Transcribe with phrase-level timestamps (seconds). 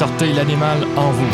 [0.00, 1.32] sortez l'animal en vous.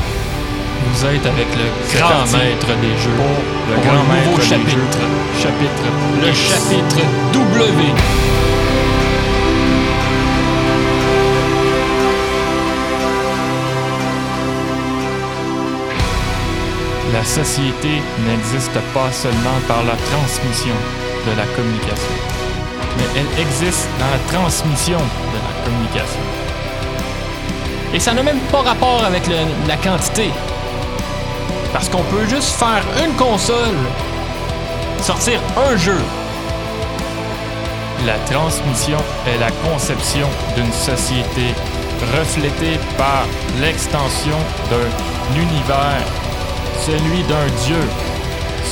[0.86, 1.66] Vous êtes avec le
[1.96, 3.14] grand maître des jeux.
[3.16, 3.38] pour
[3.70, 4.98] le grand nouveau maître des chapitre.
[4.98, 5.40] jeux.
[5.40, 5.86] Chapitre.
[6.20, 7.00] Le chapitre
[7.32, 7.84] W.
[17.12, 20.74] La société n'existe pas seulement par la transmission
[21.24, 22.16] de la communication,
[22.96, 26.45] mais elle existe dans la transmission de la communication.
[27.96, 30.28] Et ça n'a même pas rapport avec la quantité.
[31.72, 33.78] Parce qu'on peut juste faire une console,
[35.00, 35.96] sortir un jeu.
[38.04, 41.54] La transmission est la conception d'une société
[42.18, 43.24] reflétée par
[43.62, 44.36] l'extension
[44.68, 46.04] d'un univers,
[46.84, 47.80] celui d'un Dieu,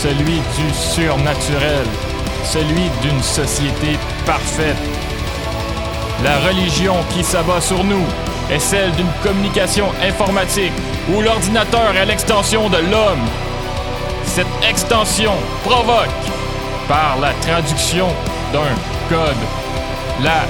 [0.02, 1.86] celui du surnaturel,
[2.44, 4.76] celui d'une société parfaite.
[6.22, 8.04] La religion qui s'abat sur nous
[8.50, 10.72] est celle d'une communication informatique
[11.12, 13.26] où l'ordinateur est l'extension de l'homme.
[14.24, 15.32] Cette extension
[15.64, 16.08] provoque,
[16.88, 18.08] par la traduction
[18.52, 18.74] d'un
[19.08, 19.36] code,
[20.22, 20.44] la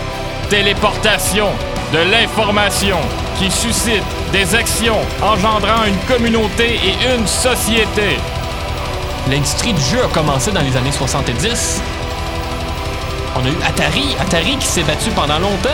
[0.48, 1.46] téléportation
[1.92, 2.98] de l'information
[3.38, 8.18] qui suscite des actions engendrant une communauté et une société.
[9.30, 11.80] L'industrie du jeu a commencé dans les années 70.
[13.36, 15.70] On a eu Atari, Atari qui s'est battu pendant longtemps.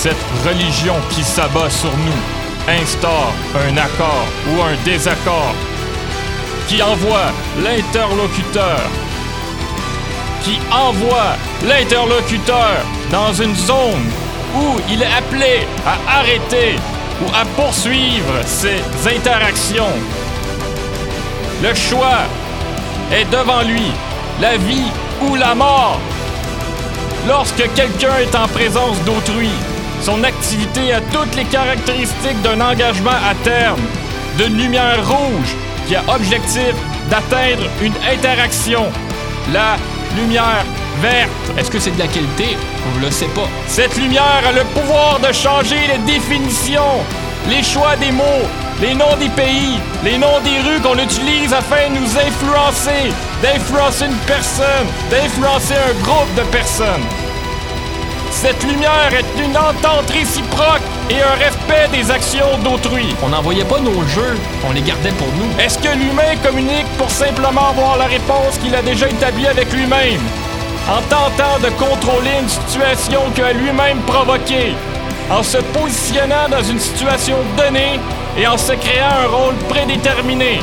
[0.00, 0.14] Cette
[0.46, 3.32] religion qui s'abat sur nous instaure
[3.68, 5.56] un accord ou un désaccord
[6.68, 7.32] qui envoie
[7.64, 8.78] l'interlocuteur
[10.44, 11.34] qui envoie
[11.66, 12.76] l'interlocuteur
[13.10, 14.08] dans une zone
[14.54, 16.76] où il est appelé à arrêter
[17.20, 19.98] ou à poursuivre ses interactions.
[21.60, 22.20] Le choix
[23.12, 23.90] est devant lui,
[24.40, 25.98] la vie ou la mort.
[27.26, 29.50] Lorsque quelqu'un est en présence d'autrui,
[30.02, 33.80] son activité a toutes les caractéristiques d'un engagement à terme,
[34.36, 35.56] d'une lumière rouge
[35.86, 36.74] qui a objectif
[37.10, 38.86] d'atteindre une interaction.
[39.52, 39.76] La
[40.16, 40.64] lumière
[41.00, 41.30] verte.
[41.58, 42.56] Est-ce que c'est de la qualité?
[42.94, 43.48] On le sait pas.
[43.66, 47.02] Cette lumière a le pouvoir de changer les définitions,
[47.48, 48.46] les choix des mots,
[48.80, 53.12] les noms des pays, les noms des rues qu'on utilise afin de nous influencer,
[53.42, 57.27] d'influencer une personne, d'influencer un groupe de personnes.
[58.40, 63.06] Cette lumière est une entente réciproque et un respect des actions d'autrui.
[63.24, 65.60] On n'envoyait pas nos jeux, on les gardait pour nous.
[65.60, 70.20] Est-ce que l'humain communique pour simplement avoir la réponse qu'il a déjà établie avec lui-même,
[70.88, 74.76] en tentant de contrôler une situation qu'il a lui-même provoquée,
[75.32, 77.98] en se positionnant dans une situation donnée
[78.38, 80.60] et en se créant un rôle prédéterminé?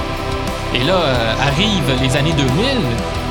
[0.73, 2.45] Et là, euh, arrivent les années 2000.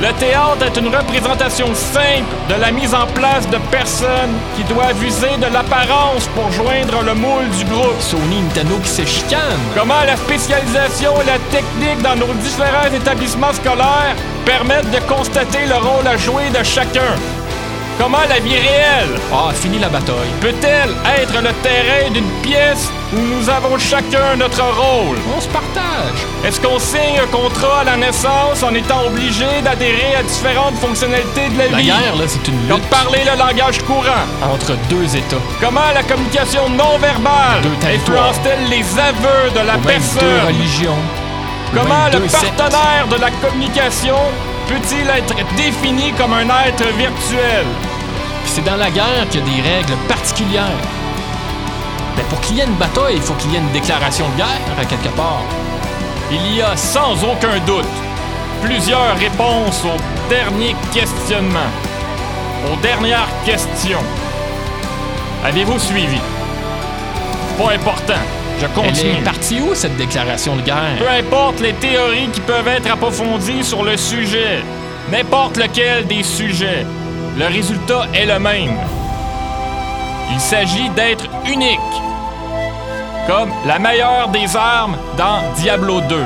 [0.05, 5.03] Le théâtre est une représentation simple de la mise en place de personnes qui doivent
[5.03, 7.99] user de l'apparence pour joindre le moule du groupe.
[8.01, 9.65] Sony Nintendo qui se chicanent.
[9.75, 15.77] Comment la spécialisation et la technique dans nos différents établissements scolaires permettent de constater le
[15.77, 17.17] rôle à jouer de chacun.
[17.99, 19.15] Comment la vie réelle?
[19.33, 20.33] Ah, fini la bataille.
[20.41, 20.91] peut-elle
[21.23, 25.17] être le terrain d'une pièce où nous avons chacun notre rôle?
[25.37, 26.19] On se partage.
[26.45, 31.49] Est-ce qu'on signe un contrat à la naissance en étant obligé d'adhérer à différentes fonctionnalités
[31.51, 31.85] de la, La vie?
[31.87, 34.27] guerre, là, c'est une Comme lutte parler le langage courant.
[34.53, 35.37] entre deux États.
[35.61, 40.47] Comment la communication non verbale Deux influence-t-elle les aveux de la Ou même deux personne?
[40.49, 40.99] religions.
[41.73, 42.57] Ou Comment même le deux sectes.
[42.57, 44.17] partenaire de la communication
[44.69, 47.67] peut-il être défini comme un être virtuel?
[48.47, 50.83] C'est dans la guerre qu'il y a des règles particulières.
[52.17, 54.37] Mais pour qu'il y ait une bataille, il faut qu'il y ait une déclaration de
[54.37, 55.43] guerre, à quelque part.
[56.31, 57.85] Il y a sans aucun doute
[58.63, 61.71] plusieurs réponses au dernier questionnement,
[62.73, 64.03] aux dernières questions.
[65.45, 66.21] Avez-vous suivi?
[67.59, 68.23] Pas important,
[68.61, 69.11] je Elle continue.
[69.19, 70.97] est partie où, cette déclaration de guerre?
[70.99, 74.63] Peu importe les théories qui peuvent être approfondies sur le sujet,
[75.11, 76.87] n'importe lequel des sujets,
[77.37, 78.77] le résultat est le même.
[80.33, 81.79] Il s'agit d'être unique,
[83.27, 86.17] comme la meilleure des armes dans Diablo 2.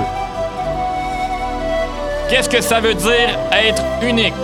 [2.28, 4.34] Qu'est-ce que ça veut dire être unique?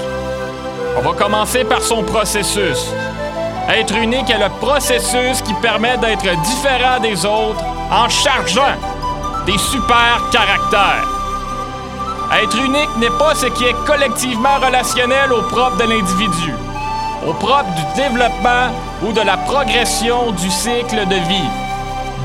[0.97, 2.87] On va commencer par son processus.
[3.69, 8.77] Être unique est le processus qui permet d'être différent des autres en chargeant
[9.47, 11.09] des super caractères.
[12.43, 16.55] Être unique n'est pas ce qui est collectivement relationnel au propre de l'individu,
[17.27, 18.73] au propre du développement
[19.03, 21.51] ou de la progression du cycle de vie,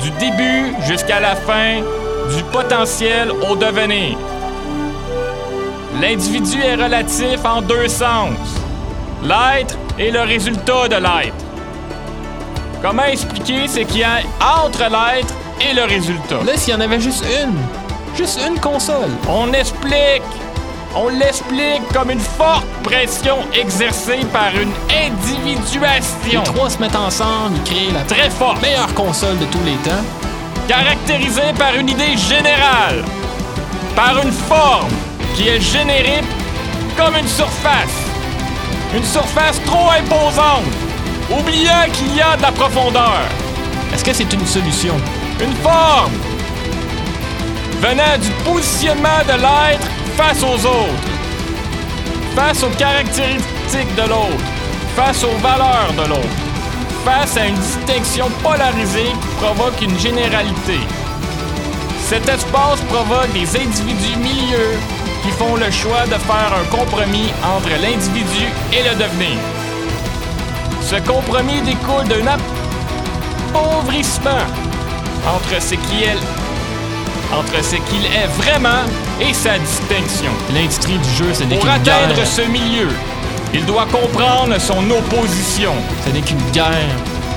[0.02, 1.80] du début jusqu'à la fin,
[2.34, 4.16] du potentiel au devenir.
[6.00, 8.30] L'individu est relatif en deux sens.
[9.22, 11.44] L'être et le résultat de l'être.
[12.82, 14.20] Comment expliquer ce qu'il y a
[14.64, 16.42] entre l'être et le résultat?
[16.44, 17.56] Là, s'il y en avait juste une,
[18.16, 19.10] juste une console.
[19.28, 20.22] On explique
[20.96, 26.40] on l'explique comme une forte pression exercée par une individuation.
[26.40, 29.76] Les trois se mettent ensemble, ils créent la très forte meilleure console de tous les
[29.88, 30.04] temps.
[30.66, 33.04] Caractérisée par une idée générale,
[33.94, 34.90] par une forme
[35.36, 36.22] qui est générée
[36.96, 38.10] comme une surface.
[38.94, 40.64] Une surface trop imposante,
[41.30, 43.22] oubliant qu'il y a de la profondeur.
[43.94, 44.96] Est-ce que c'est une solution?
[45.42, 46.12] Une forme
[47.80, 51.08] venant du positionnement de l'être face aux autres,
[52.36, 54.44] face aux caractéristiques de l'autre,
[54.94, 56.36] face aux valeurs de l'autre,
[57.06, 60.80] face à une distinction polarisée qui provoque une généralité.
[62.06, 64.78] Cet espace provoque des individus milieux
[65.22, 69.38] qui font le choix de faire un compromis entre l'individu et le devenir.
[70.82, 72.26] Ce compromis découle d'un
[73.54, 74.44] appauvrissement
[75.26, 76.16] entre ce qui est
[77.32, 78.82] entre ce qu'il est vraiment
[79.20, 80.32] et sa distinction.
[80.52, 81.94] L'industrie du jeu, ce n'est Pour qu'une guerre.
[82.08, 82.88] atteindre ce milieu,
[83.54, 85.72] il doit comprendre son opposition.
[86.04, 86.88] Ce n'est qu'une guerre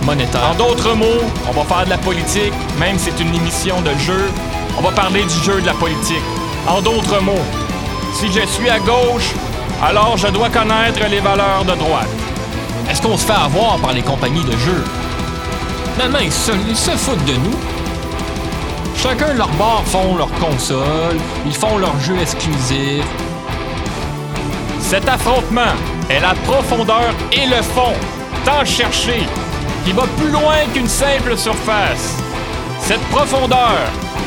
[0.04, 0.50] monétaire.
[0.52, 3.92] En d'autres mots, on va faire de la politique, même si c'est une émission de
[4.00, 4.32] jeu,
[4.80, 6.24] on va parler du jeu de la politique.
[6.68, 7.46] En d'autres mots,
[8.16, 9.32] si je suis à gauche,
[9.84, 12.10] alors je dois connaître les valeurs de droite.
[12.90, 14.84] Est-ce qu'on se fait avoir par les compagnies de jeux?
[15.94, 17.58] Finalement, ils se, ils se foutent de nous.
[18.96, 23.06] Chacun de leur bord font leur console, ils font leurs jeux exclusifs.
[24.80, 25.74] Cet affrontement
[26.10, 27.94] est la profondeur et le fond,
[28.46, 29.26] tant cherché,
[29.86, 32.18] qui va plus loin qu'une simple surface.
[32.80, 33.78] Cette profondeur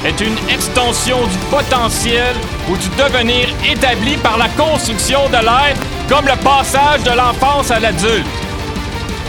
[0.04, 2.34] est une extension du potentiel
[2.70, 7.80] ou du devenir établi par la construction de l'être, comme le passage de l'enfance à
[7.80, 8.26] l'adulte.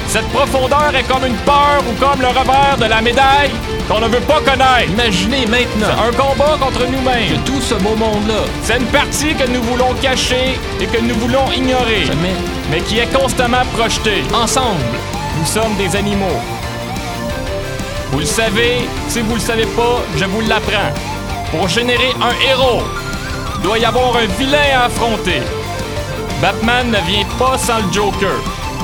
[0.08, 3.52] Cette profondeur est comme une peur ou comme le revers de la médaille
[3.90, 4.90] qu'on ne veut pas connaître.
[4.90, 7.30] Imaginez maintenant Un combat contre nous-mêmes.
[7.44, 11.16] que tout ce beau monde-là, C'est une partie que nous voulons cacher et que nous
[11.16, 12.06] voulons ignorer,
[12.72, 14.24] mais qui est constamment projetée.
[14.34, 14.82] ensemble.
[15.40, 16.40] Nous sommes des animaux.
[18.12, 20.94] Vous le savez, si vous le savez pas, je vous l'apprends.
[21.52, 22.82] Pour générer un héros,
[23.58, 25.42] il doit y avoir un vilain à affronter.
[26.42, 28.32] Batman ne vient pas sans le Joker.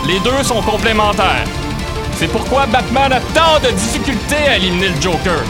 [0.06, 1.46] Les deux sont complémentaires.
[2.18, 5.42] C'est pourquoi Batman a tant de difficultés à éliminer le Joker.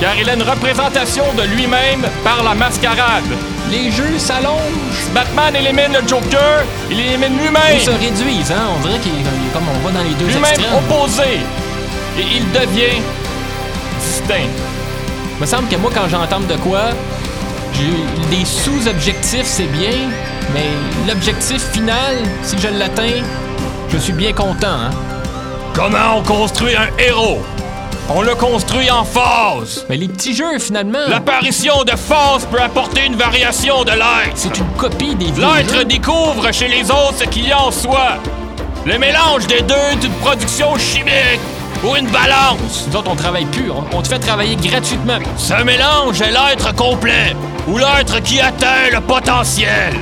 [0.00, 3.24] Car il a une représentation de lui-même par la mascarade.
[3.70, 5.10] Les jeux s'allongent.
[5.14, 7.74] Batman élimine le Joker, il élimine lui-même.
[7.74, 8.70] Ils se réduisent, hein?
[8.76, 11.40] On dirait qu'il est comme on va dans les deux lui-même opposé.
[12.18, 13.00] Et il devient
[14.00, 14.50] distinct.
[15.36, 16.90] Il me semble que moi, quand j'entends de quoi,
[17.74, 20.10] j'ai des sous-objectifs, c'est bien,
[20.54, 20.66] mais
[21.08, 23.22] l'objectif final, si je l'atteins,
[23.92, 24.66] je suis bien content.
[24.68, 24.90] Hein?
[25.74, 27.40] Comment on construit un héros?
[28.10, 29.86] On le construit en phase.
[29.88, 34.32] Mais les petits jeux, finalement, L'apparition de phase peut apporter une variation de l'être.
[34.34, 37.70] c'est une copie des vieux L'être découvre chez les autres ce qu'il y a en
[37.70, 38.16] soi.
[38.84, 41.40] Le mélange des deux est une production chimique
[41.84, 42.86] ou une balance.
[42.88, 43.70] Nous autres, on travaille plus.
[43.70, 45.18] On, on te fait travailler gratuitement.
[45.38, 47.36] Ce mélange est l'être complet
[47.68, 49.94] ou l'être qui atteint le potentiel.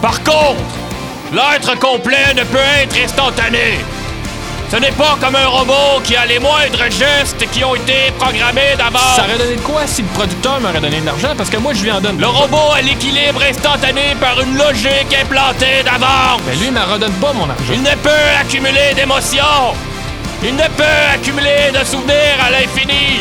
[0.00, 0.56] Par contre,
[1.32, 3.80] l'être complet ne peut être instantané.
[4.70, 8.74] Ce n'est pas comme un robot qui a les moindres gestes qui ont été programmés
[8.78, 9.14] d'abord.
[9.16, 11.34] Ça aurait donné de quoi si le producteur m'aurait donné de l'argent?
[11.36, 12.18] Parce que moi, je lui en donne.
[12.18, 16.40] Le robot a l'équilibre instantané par une logique implantée d'avance.
[16.46, 17.72] Mais lui, il me redonne pas mon argent.
[17.74, 18.10] Il ne peut
[18.40, 19.74] accumuler d'émotions.
[20.42, 23.20] Il ne peut accumuler de souvenirs à l'infini.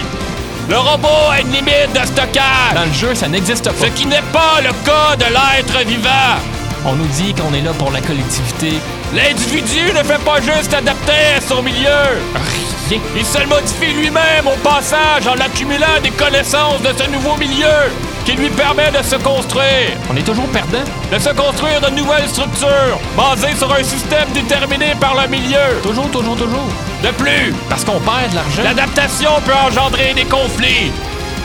[0.70, 2.75] Le robot a une limite de stockage.
[2.75, 3.88] Dans le jeu, ça n'existe pas.
[3.88, 6.61] Ce qui n'est pas le cas de l'être vivant.
[6.84, 8.74] On nous dit qu'on est là pour la collectivité.
[9.14, 11.90] L'individu ne fait pas juste adapter à son milieu.
[12.34, 13.00] Rien.
[13.16, 17.92] Il se modifie lui-même au passage en accumulant des connaissances de ce nouveau milieu
[18.26, 19.96] qui lui permet de se construire.
[20.12, 20.84] On est toujours perdant.
[21.12, 25.80] De se construire de nouvelles structures basées sur un système déterminé par le milieu.
[25.84, 26.68] Toujours, toujours, toujours.
[27.04, 28.64] De plus, Parce qu'on perd de l'argent.
[28.64, 30.92] L'adaptation peut engendrer des conflits.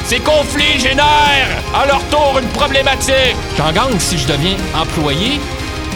[0.07, 3.37] Ces conflits génèrent à leur tour une problématique.
[3.57, 5.41] J'en gagne si je deviens employé.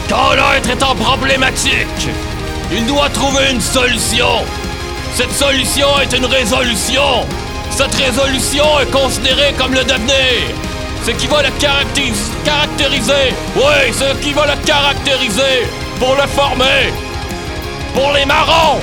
[0.09, 2.09] Quand l'être est en problématique,
[2.71, 4.27] il doit trouver une solution.
[5.15, 7.25] Cette solution est une résolution.
[7.69, 10.43] Cette résolution est considérée comme le devenir.
[11.05, 13.33] Ce qui va le caractéris- caractériser.
[13.55, 15.65] Oui, ce qui va le caractériser
[15.99, 16.91] pour le former.
[17.93, 18.79] Pour les marrons,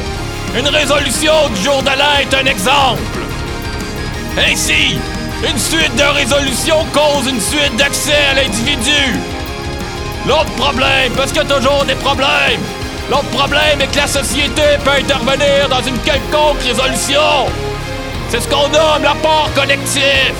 [0.57, 3.03] une résolution du jour de l'an est un exemple.
[4.51, 4.99] Ainsi,
[5.45, 9.17] une suite de résolutions cause une suite d'accès à l'individu.
[10.27, 12.61] L'autre problème, parce qu'il y a toujours des problèmes.
[13.09, 17.47] L'autre problème est que la société peut intervenir dans une quelconque résolution.
[18.29, 20.33] C'est ce qu'on nomme l'apport collectif.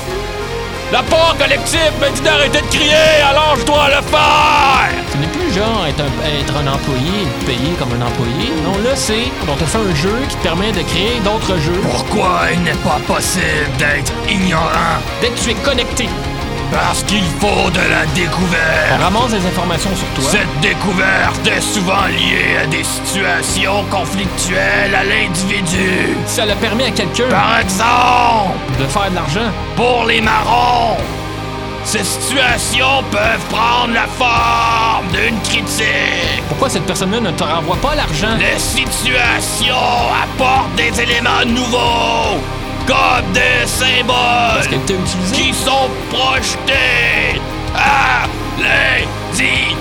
[0.91, 4.89] L'apport collectif me dit d'arrêter de crier, alors je dois le faire.
[5.13, 8.51] Ce n'est plus genre être un, être un employé et payé comme un employé.
[8.65, 11.81] Non, là, c'est on te fait un jeu qui te permet de créer d'autres jeux.
[11.83, 14.97] Pourquoi il n'est pas possible d'être ignorant?
[15.21, 16.09] Dès que tu es connecté,
[16.73, 19.01] Parce qu'il faut de la on découverte.
[19.01, 20.25] ramasse des informations sur toi.
[20.31, 26.17] Cette découverte est souvent liée à des situations conflictuelles à l'individu.
[26.27, 29.51] Ça le permet à quelqu'un Par exemple, de faire de l'argent.
[29.77, 30.97] pour les marrons,
[31.85, 36.43] ces situations peuvent prendre la forme d'une critique.
[36.49, 38.37] Pourquoi cette personne-là ne te renvoie pas l'argent?
[38.39, 39.75] Les situations
[40.23, 42.37] apportent des éléments nouveaux,
[42.89, 44.81] comme des symboles
[45.35, 47.39] qui sont projetés
[47.77, 48.27] à
[48.59, 49.77] l'individu.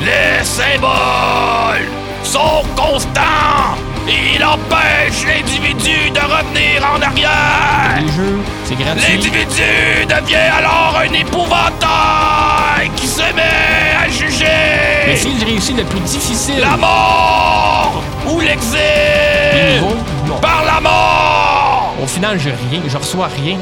[0.00, 1.88] Les symboles
[2.22, 3.76] sont constants
[4.08, 8.00] et ils empêchent l'individu de revenir en arrière.
[8.00, 9.02] Les jeux, c'est gratuit.
[9.12, 12.90] L'individu devient alors un épouvantail
[13.34, 18.60] met à Mais juger s'il réussit le plus difficile, la mort ou l'exil
[20.40, 21.94] par la mort.
[22.02, 23.58] Au final, j'ai rien, je reçois rien.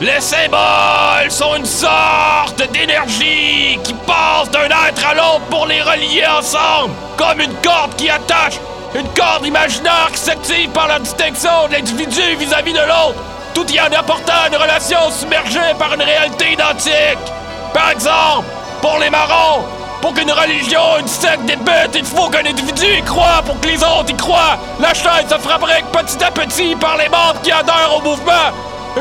[0.00, 6.26] Les symboles sont une sorte d'énergie qui passe d'un être à l'autre pour les relier
[6.38, 8.60] ensemble, comme une corde qui attache,
[8.94, 13.18] une corde imaginaire qui s'active par la distinction de l'individu vis-à-vis de l'autre,
[13.54, 17.32] tout y en apportant une relation submergée par une réalité identique.
[17.72, 18.48] Par exemple,
[18.86, 19.64] pour les marrons,
[20.00, 23.82] pour qu'une religion, une secte débute, il faut qu'un individu y croit pour que les
[23.82, 24.56] autres y croient.
[24.78, 28.48] La chaîne se fabrique petit à petit par les membres qui adhèrent au mouvement.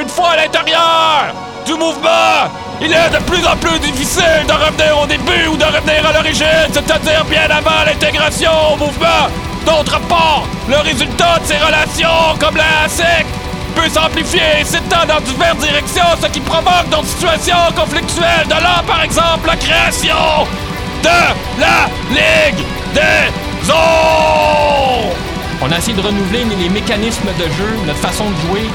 [0.02, 1.26] Une fois à l'intérieur
[1.68, 2.50] du mouvement,
[2.82, 6.14] il est de plus en plus difficile de revenir au début ou de revenir à
[6.14, 9.30] l'origine, c'est-à-dire bien avant l'intégration au mouvement.
[9.68, 13.30] D'autre part, le résultat de ces relations, comme la secte,
[13.76, 18.48] peut s'amplifier et s'étendre dans diverses directions, ce qui provoque d'autres situations conflictuelles.
[18.48, 20.48] De là, par exemple, la création
[21.04, 25.14] de la Ligue des Eaux.
[25.62, 28.70] On a essayé de renouveler les mécanismes de jeu, notre façon de jouer,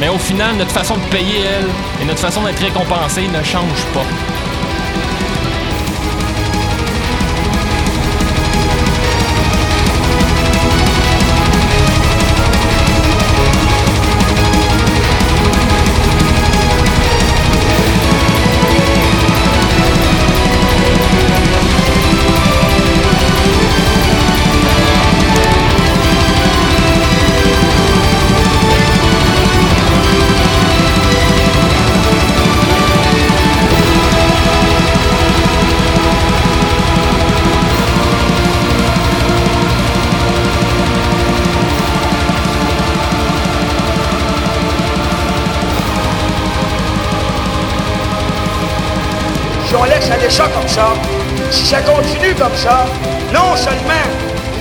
[0.00, 3.84] mais au final, notre façon de payer, elle, et notre façon d'être récompensé ne change
[3.92, 4.06] pas.
[50.42, 50.94] Comme ça,
[51.50, 52.86] si ça continue comme ça,
[53.32, 54.04] non seulement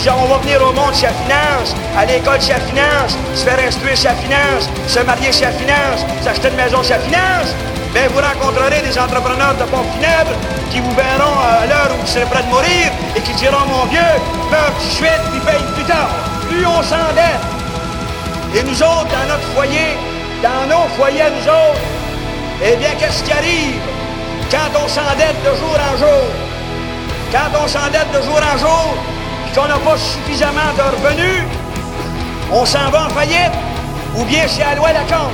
[0.06, 4.18] on va venir au monde elle finance, à l'école elle finance, se faire instruire elle
[4.18, 7.56] finance, se marier elle finance, s'acheter une maison elle finance,
[7.94, 10.38] mais vous rencontrerez des entrepreneurs de pompes funèbres
[10.70, 13.86] qui vous verront à l'heure où vous serez prêt de mourir et qui diront mon
[13.86, 14.14] vieux,
[14.52, 16.10] meurs tout de suite puis paye plus tard.
[16.50, 17.42] Plus on s'endette.
[18.56, 19.98] Et nous autres, dans notre foyer,
[20.44, 21.82] dans nos foyers nous autres,
[22.62, 23.93] eh bien, qu'est-ce qui arrive?
[24.54, 26.24] Quand on s'endette de jour en jour?
[27.32, 28.94] Quand on s'endette de jour en jour,
[29.46, 31.44] puis qu'on n'a pas suffisamment de revenus,
[32.52, 33.56] on s'en va en faillite,
[34.16, 35.34] ou bien à la loi Lacombe.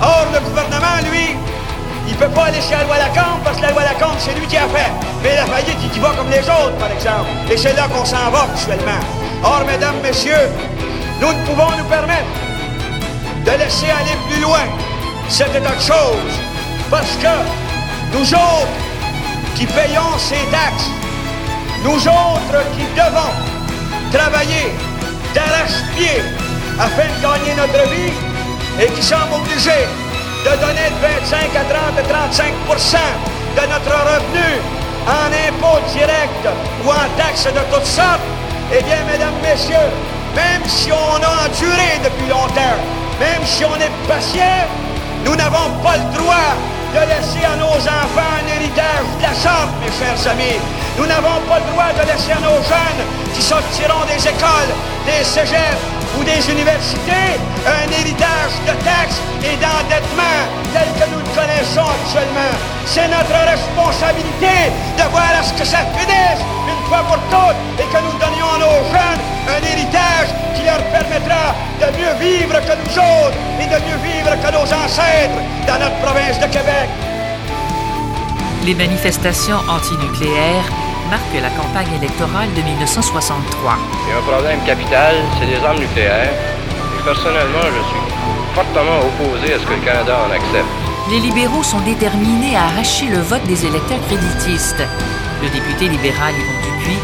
[0.00, 1.34] Or, le gouvernement, lui,
[2.06, 4.46] il peut pas aller chez la loi Lacombe parce que la loi Lacombe, c'est lui
[4.46, 4.92] qui a fait.
[5.24, 7.26] Mais la faillite, il y va comme les autres, par exemple.
[7.50, 9.02] Et c'est là qu'on s'en va actuellement.
[9.42, 10.48] Or, mesdames, messieurs,
[11.20, 12.30] nous ne pouvons nous permettre
[13.44, 14.66] de laisser aller plus loin
[15.28, 16.36] cet état de choses.
[16.88, 17.65] Parce que
[18.12, 18.76] nous autres
[19.54, 20.90] qui payons ces taxes,
[21.84, 23.32] nous autres qui devons
[24.12, 24.72] travailler
[25.34, 26.22] d'arrache-pied
[26.78, 28.12] afin de gagner notre vie
[28.80, 29.86] et qui sommes obligés
[30.44, 32.96] de donner de 25 à 30 à 35%
[33.56, 34.60] de notre revenu
[35.06, 36.48] en impôts directs
[36.84, 38.20] ou en taxes de toutes sortes,
[38.72, 39.90] eh bien, mesdames, messieurs,
[40.34, 42.78] même si on a enduré depuis longtemps,
[43.20, 44.66] même si on est patient,
[45.24, 46.54] nous n'avons pas le droit
[46.94, 50.58] de laisser à nos enfants un héritage de la sorte, mes chers amis.
[50.98, 53.02] Nous n'avons pas le droit de laisser à nos jeunes
[53.34, 54.72] qui sortiront des écoles,
[55.04, 55.82] des cégeps
[56.18, 60.40] ou des universités un héritage de taxes et d'endettement
[60.72, 62.54] tel que nous le connaissons actuellement.
[62.86, 66.42] C'est notre responsabilité de voir à ce que ça finisse
[66.88, 71.54] fois pour toutes et que nous donnions à nos jeunes un héritage qui leur permettra
[71.80, 75.98] de mieux vivre que nous autres et de mieux vivre que nos ancêtres dans notre
[75.98, 76.88] province de Québec.
[78.64, 80.68] Les manifestations antinucléaires
[81.10, 83.78] marquent la campagne électorale de 1963.
[84.06, 86.34] Il y a un problème capital, c'est les armes nucléaires.
[86.98, 88.04] Et personnellement, je suis
[88.54, 90.85] fortement opposé à ce que le Canada en accepte.
[91.08, 94.82] Les libéraux sont déterminés à arracher le vote des électeurs créditistes.
[95.40, 96.98] Le député libéral Yvon Dupuis,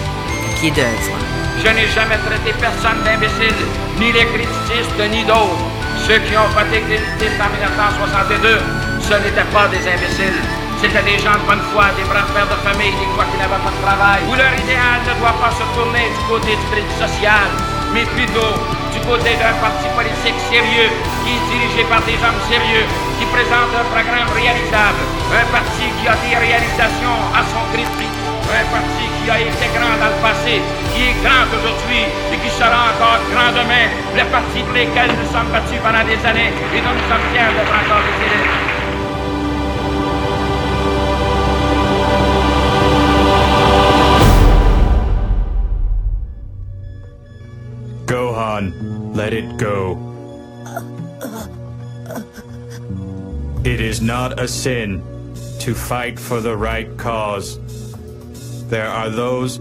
[0.58, 1.14] pied d'œuvre.
[1.62, 3.54] Je n'ai jamais traité personne d'imbécile,
[4.02, 5.54] ni les créditistes, ni d'autres.
[6.02, 8.58] Ceux qui ont voté créditistes en 1962,
[9.06, 10.42] ce n'étaient pas des imbéciles.
[10.82, 13.62] C'étaient des gens de bonne foi, des braves pères de famille, des fois qui n'avaient
[13.62, 16.98] pas de travail, où leur idéal ne doit pas se tourner du côté du crédit
[16.98, 17.46] social,
[17.94, 18.50] mais plutôt
[18.90, 20.90] du côté d'un parti politique sérieux,
[21.22, 22.82] qui est dirigé par des hommes sérieux,
[23.22, 28.66] qui présente un programme réalisable, un parti qui a des réalisations à son cri un
[28.68, 30.60] parti qui a été grand dans le passé,
[30.92, 32.02] qui est grand aujourd'hui
[32.32, 33.86] et qui sera encore grand demain,
[34.18, 37.52] le parti pour lequel nous sommes battus pendant des années et dont nous sommes fiers
[37.54, 38.50] d'être encore des élèves.
[48.04, 48.72] Gohan,
[49.14, 50.11] let it go.
[53.64, 55.02] It is not a sin
[55.60, 57.60] to fight for the right cause.
[58.68, 59.58] There are those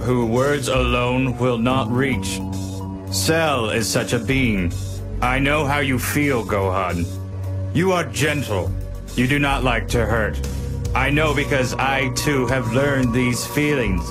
[0.00, 2.40] who words alone will not reach.
[3.10, 4.72] Cell is such a being.
[5.20, 7.04] I know how you feel, Gohan.
[7.74, 8.72] You are gentle.
[9.14, 10.40] You do not like to hurt.
[10.94, 14.10] I know because I too have learned these feelings.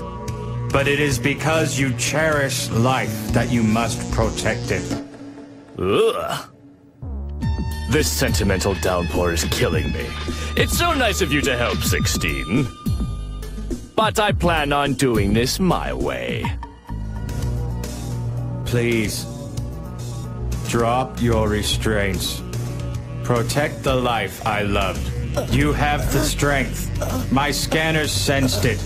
[0.71, 5.03] But it is because you cherish life that you must protect it.
[5.79, 6.52] Ugh.
[7.93, 10.07] This sentimental downpour is killing me.
[10.57, 12.67] It's so nice of you to help, 16.
[13.95, 16.43] But I plan on doing this my way.
[18.65, 19.27] Please,
[20.67, 22.41] drop your restraints.
[23.23, 25.53] Protect the life I loved.
[25.53, 26.89] You have the strength.
[27.31, 28.83] My scanners sensed it.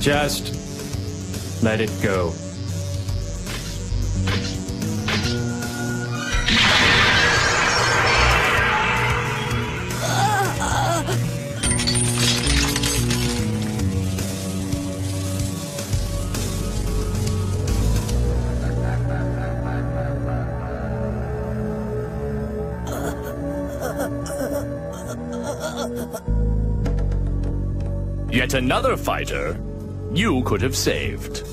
[0.00, 2.32] Just let it go.
[28.46, 29.60] Yet another fighter
[30.12, 31.38] you could have saved.
[31.38, 31.44] 16.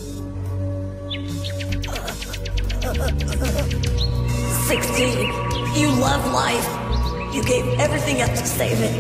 [5.74, 7.34] You love life.
[7.34, 8.94] You gave everything up to save it.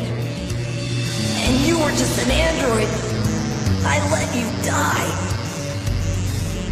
[1.45, 2.89] And you were just an android.
[3.86, 5.12] I let you die.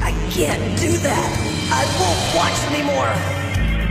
[0.02, 1.30] I can't do that.
[1.72, 3.14] I won't watch anymore.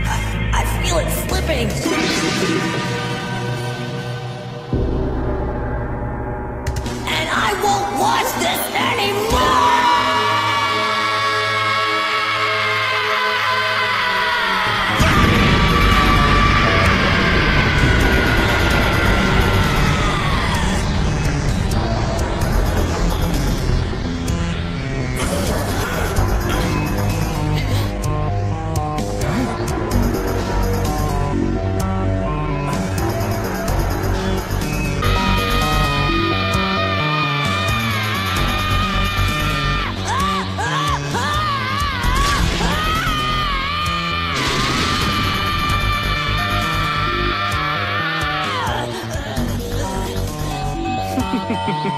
[0.05, 0.17] I,
[0.53, 1.69] I feel it slipping.
[8.01, 9.80] Watch this anymore!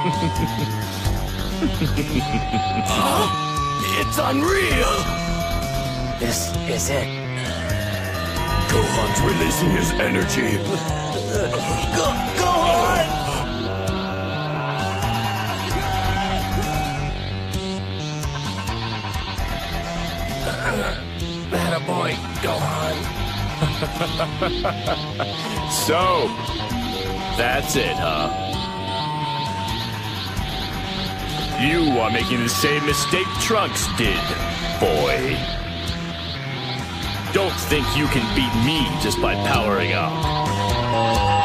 [3.95, 4.95] It's unreal!
[6.19, 7.07] This is it.
[8.67, 10.57] Gohan's releasing his energy.
[11.95, 12.05] Go,
[12.37, 13.05] go on!
[21.51, 22.11] That a boy,
[22.43, 22.97] Gohan.
[25.87, 26.27] so,
[27.37, 28.42] that's it, huh?
[31.63, 34.19] You are making the same mistake Trunks did,
[34.81, 35.37] boy.
[37.31, 41.42] Don't think you can beat me just by powering up.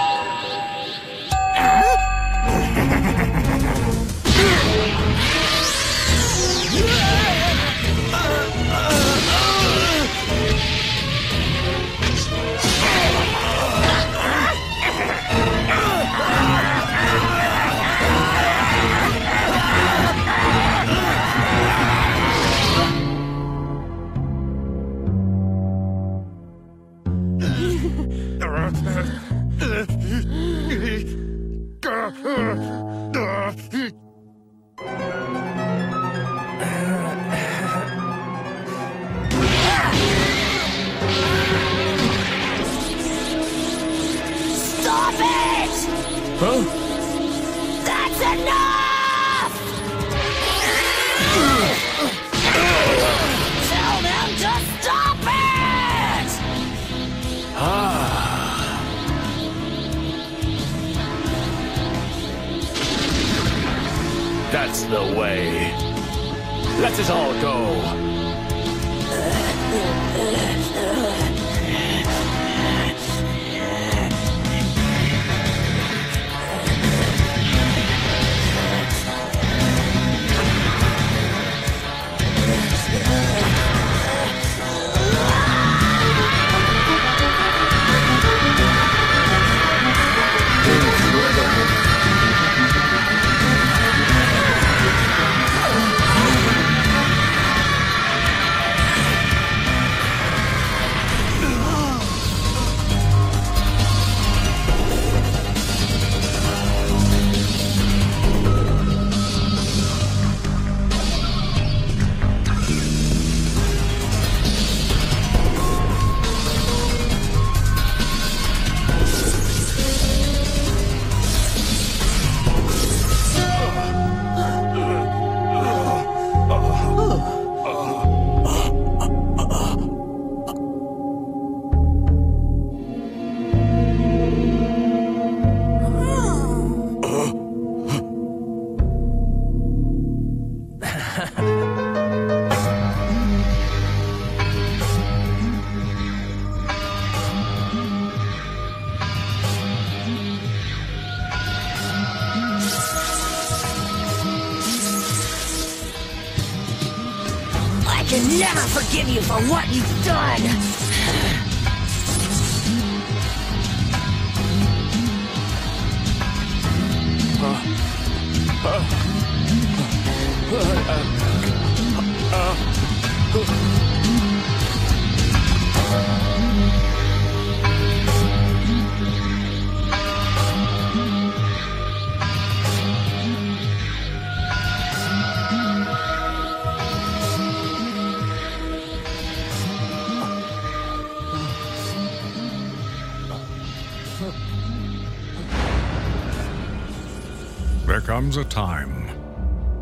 [198.28, 199.08] Comes a time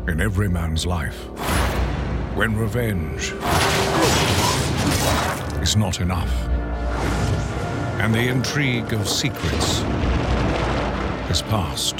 [0.07, 1.25] in every man's life
[2.33, 3.33] when revenge
[5.61, 6.33] is not enough,
[7.99, 9.81] and the intrigue of secrets
[11.29, 11.99] is past.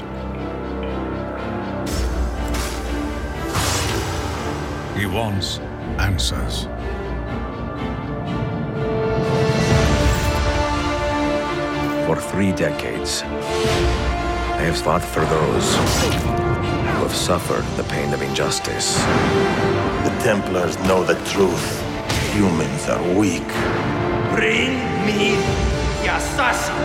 [4.97, 5.59] He wants
[5.99, 6.63] answers.
[12.07, 13.23] For three decades,
[14.57, 18.97] I have fought for those who have suffered the pain of injustice.
[18.97, 21.67] The Templars know the truth.
[22.33, 23.47] Humans are weak.
[24.33, 24.73] Bring
[25.05, 25.37] me
[26.01, 26.75] the assassin!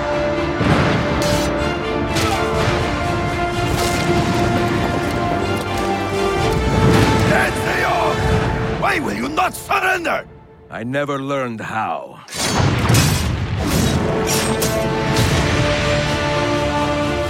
[7.43, 8.81] Ezreal!
[8.83, 10.29] Why will you not surrender?
[10.71, 12.12] I never learned how.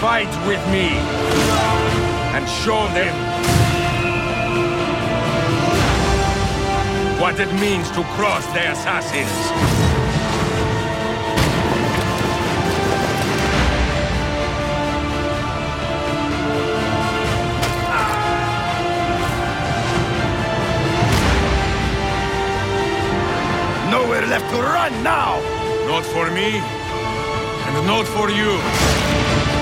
[0.03, 0.89] Fight with me
[2.35, 3.15] and show them
[7.21, 9.31] what it means to cross the assassins.
[23.89, 25.39] Nowhere left to run now!
[25.87, 29.62] Not for me, and not for you.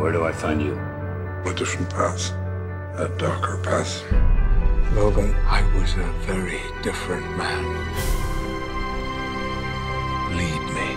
[0.00, 0.72] And where do I find you?
[1.44, 2.32] A different path.
[2.96, 4.02] A darker path.
[4.94, 7.62] Logan, I was a very different man.
[10.38, 10.96] Lead me.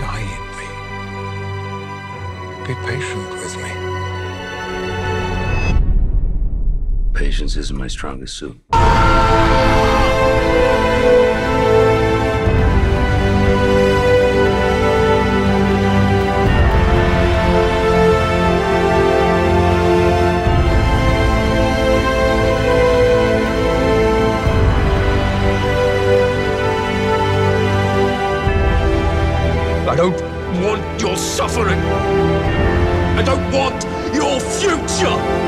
[0.00, 0.68] Guide me.
[2.66, 3.72] Be patient with me.
[7.12, 8.58] Patience isn't my strongest suit.
[31.58, 31.78] Suffering.
[33.18, 33.82] I don't want
[34.14, 35.47] your future.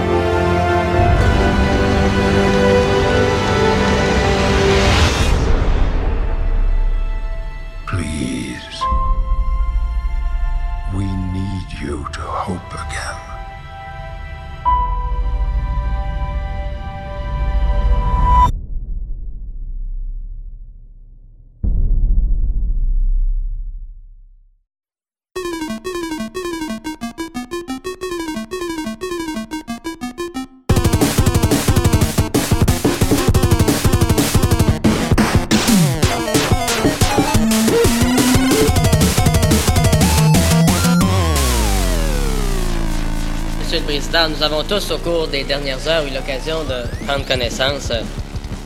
[44.40, 48.00] Nous avons tous, au cours des dernières heures, eu l'occasion de prendre connaissance euh,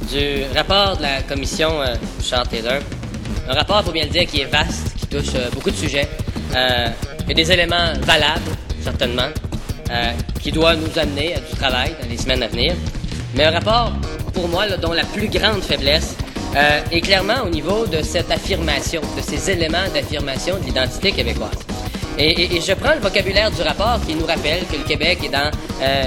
[0.08, 2.80] du rapport de la commission euh, Bouchard-Taylor.
[3.48, 5.76] Un rapport, il faut bien le dire, qui est vaste, qui touche euh, beaucoup de
[5.76, 6.08] sujets.
[6.52, 6.56] Il
[7.30, 9.30] a des éléments valables, certainement,
[10.40, 12.74] qui doivent nous amener à du travail dans les semaines à venir.
[13.34, 13.90] Mais un rapport,
[14.32, 16.14] pour moi, dont la plus grande faiblesse
[16.92, 21.73] est clairement au niveau de cette affirmation, de ces éléments d'affirmation de l'identité québécoise.
[22.18, 25.50] Et, je prends le vocabulaire du rapport qui nous rappelle que le Québec est dans
[25.83, 26.05] euh,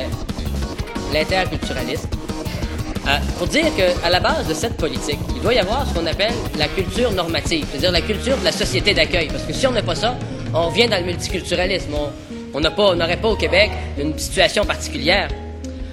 [1.14, 2.08] l'interculturalisme.
[3.08, 6.06] Euh, pour dire qu'à la base de cette politique, il doit y avoir ce qu'on
[6.06, 9.28] appelle la culture normative, c'est-à-dire la culture de la société d'accueil.
[9.28, 10.18] Parce que si on n'a pas ça,
[10.54, 11.94] on revient dans le multiculturalisme.
[12.54, 15.30] On n'aurait pas au Québec une situation particulière.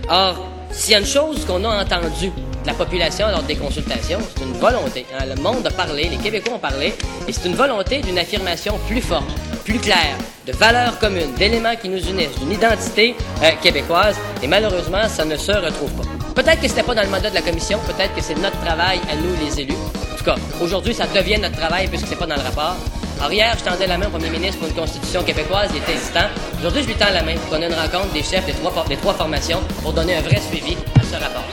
[0.09, 0.37] Or,
[0.70, 4.44] s'il y a une chose qu'on a entendue de la population lors des consultations, c'est
[4.44, 5.07] une volonté.
[5.18, 5.24] hein.
[5.27, 6.94] Le monde a parlé, les Québécois ont parlé,
[7.29, 9.29] et c'est une volonté d'une affirmation plus forte,
[9.64, 15.09] plus claire, de valeurs communes, d'éléments qui nous unissent, d'une identité euh, québécoise, et malheureusement,
[15.09, 16.42] ça ne se retrouve pas.
[16.42, 19.00] Peut-être que c'était pas dans le mandat de la commission, peut-être que c'est notre travail
[19.11, 19.74] à nous, les élus.
[20.12, 22.77] En tout cas, aujourd'hui, ça devient notre travail puisque c'est pas dans le rapport.
[23.20, 25.94] Alors hier, je tendais la main au premier ministre pour une constitution québécoise, il était
[25.94, 26.29] hésitant.
[26.59, 28.85] Aujourd'hui, je lui tends la main pour qu'on ait une rencontre des chefs des trois,
[28.88, 31.44] des trois formations pour donner un vrai suivi à ce rapport.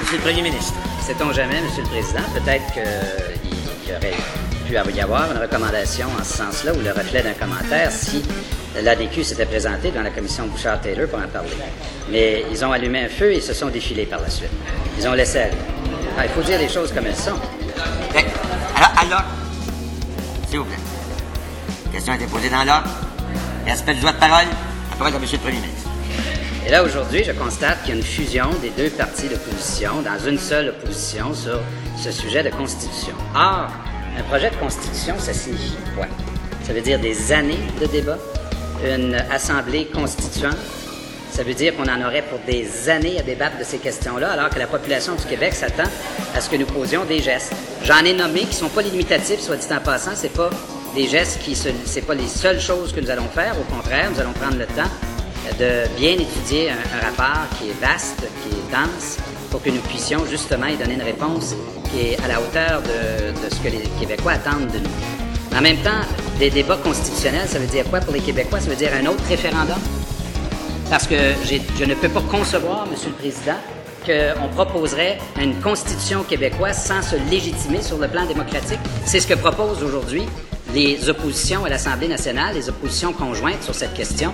[0.00, 0.74] Monsieur le Premier ministre,
[1.06, 3.94] sait-on jamais, Monsieur le Président, peut-être qu'il
[4.74, 8.24] aurait pu y avoir une recommandation en ce sens-là ou le reflet d'un commentaire si
[8.82, 11.50] l'ADQ s'était présenté dans la commission Bouchard-Taylor pour en parler.
[12.10, 14.50] Mais ils ont allumé un feu et se sont défilés par la suite.
[14.98, 15.56] Ils ont laissé aller.
[16.18, 17.38] Ah, il faut dire les choses comme elles sont.
[18.74, 19.24] Alors, alors,
[20.48, 20.74] s'il vous plaît.
[21.84, 22.90] La question a été posée dans l'ordre.
[23.64, 24.46] Respect du droit de parole.
[24.90, 25.85] La parole à Monsieur le Premier ministre.
[26.66, 30.18] Et là, aujourd'hui, je constate qu'il y a une fusion des deux partis d'opposition dans
[30.28, 31.60] une seule opposition sur
[31.96, 33.14] ce sujet de constitution.
[33.36, 33.68] Or,
[34.18, 36.06] un projet de constitution, ça signifie quoi?
[36.64, 38.18] Ça veut dire des années de débat,
[38.84, 40.56] une assemblée constituante.
[41.30, 44.50] Ça veut dire qu'on en aurait pour des années à débattre de ces questions-là, alors
[44.50, 45.88] que la population du Québec s'attend
[46.34, 47.52] à ce que nous posions des gestes.
[47.84, 50.50] J'en ai nommé qui sont pas limitatifs, soit dit en passant, c'est pas
[50.96, 53.54] des gestes qui, c'est pas les seules choses que nous allons faire.
[53.56, 54.90] Au contraire, nous allons prendre le temps
[55.58, 59.18] de bien étudier un, rapport qui est vaste, qui est dense,
[59.50, 61.54] pour que nous puissions justement y donner une réponse
[61.90, 65.56] qui est à la hauteur de, ce que les Québécois attendent de nous.
[65.56, 66.02] En même temps,
[66.38, 68.60] des débats constitutionnels, ça veut dire quoi pour les Québécois?
[68.60, 69.78] Ça veut dire un autre référendum?
[70.90, 73.56] Parce que je ne peux pas concevoir, Monsieur le Président,
[74.04, 78.78] qu'on proposerait une constitution québécoise sans se légitimer sur le plan démocratique.
[79.04, 80.22] C'est ce que proposent aujourd'hui
[80.74, 84.32] les oppositions à l'Assemblée nationale, les oppositions conjointes sur cette question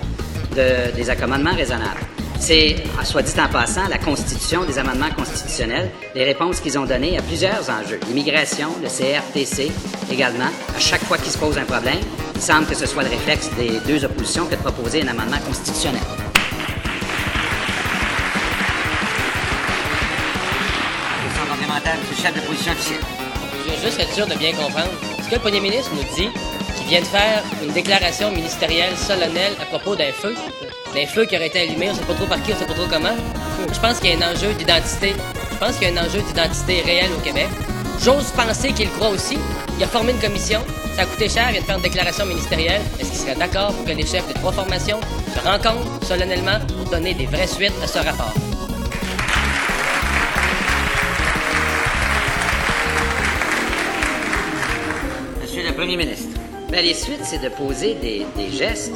[0.53, 1.99] de- des accommodements raisonnables.
[2.39, 6.85] C'est, à- soit dit en passant, la constitution, des amendements constitutionnels, les réponses qu'ils ont
[6.85, 7.99] données à plusieurs enjeux.
[8.07, 9.71] L'immigration, le CRTC
[10.11, 10.49] également.
[10.75, 11.99] À chaque fois qu'il se pose un problème,
[12.35, 15.39] il semble que ce soit le réflexe des deux oppositions que de proposer un amendement
[15.47, 16.01] constitutionnel.
[21.23, 22.99] Question complémentaire, monsieur le chef de position officielle.
[23.65, 24.91] Je veux juste être sûr de bien comprendre.
[25.23, 26.29] Ce que le premier ministre nous dit,
[26.83, 30.35] qu'il vient de faire une déclaration ministérielle solennelle à propos d'un feu,
[30.93, 32.73] d'un feu qui aurait été allumé, on sait pas trop par qui, on sait pas
[32.73, 33.15] trop comment.
[33.71, 35.13] Je pense qu'il y a un enjeu d'identité.
[35.51, 37.47] Je pense qu'il y a un enjeu d'identité réel au Québec.
[38.01, 39.37] J'ose penser qu'il croit aussi.
[39.77, 40.59] Il a formé une commission,
[40.95, 42.81] ça a coûté cher, il vient de faire une déclaration ministérielle.
[42.99, 44.99] Est-ce qu'il serait d'accord pour que les chefs des trois formations
[45.33, 48.33] se rencontrent solennellement pour donner des vraies suites à ce rapport?
[55.41, 56.42] Monsieur le premier ministre.
[56.73, 58.93] Ben, les suites, c'est de poser des, gestes.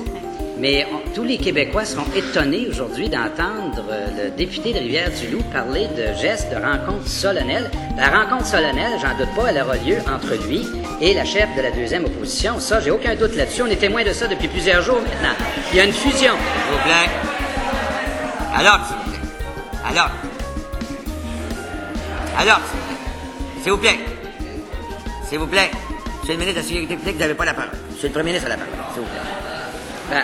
[0.58, 6.20] Mais tous les Québécois seront étonnés aujourd'hui d'entendre euh, le député de Rivière-du-Loup parler de
[6.20, 7.70] gestes de rencontre solennelle.
[7.96, 10.66] La rencontre solennelle, j'en doute pas, elle aura lieu entre lui
[11.02, 12.60] et la chef de la deuxième opposition.
[12.60, 13.62] Ça, j'ai aucun doute là-dessus.
[13.62, 15.36] On est témoin de ça depuis plusieurs jours maintenant.
[15.72, 16.34] Il y a une fusion.
[16.34, 17.12] S'il vous plaît.
[18.56, 19.30] Alors, s'il vous plaît.
[19.88, 20.10] Alors.
[22.40, 22.62] Alors,
[23.62, 24.00] s'il vous plaît.
[25.30, 25.70] S'il vous plaît.
[26.28, 27.72] Monsieur le ministre de la Sécurité publique, vous n'avez pas la parole.
[27.90, 28.74] Monsieur le premier ministre a la parole.
[28.94, 29.08] S'il vous.
[30.12, 30.24] Ben,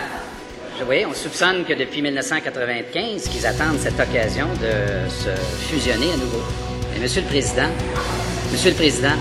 [0.78, 5.30] je- oui, on soupçonne que depuis 1995, qu'ils attendent cette occasion de se
[5.66, 6.42] fusionner à nouveau.
[6.92, 7.68] Mais Monsieur le Président,
[8.52, 9.14] Monsieur le Président,